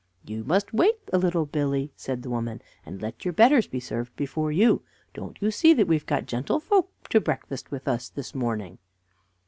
[0.25, 4.15] "You must wait a little, Billy," said the woman, "and let your betters be served
[4.15, 4.81] before you.
[5.13, 8.79] Don't you see that we have got gentlefolks to breakfast with us this morning?"